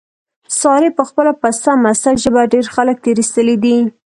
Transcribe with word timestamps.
سارې 0.59 0.89
په 0.97 1.03
خپله 1.09 1.31
پسته 1.41 1.71
مسته 1.83 2.09
ژبه، 2.23 2.41
ډېر 2.53 2.65
خلک 2.75 2.95
تېر 3.03 3.17
ایستلي 3.21 3.55
دي. 3.63 3.77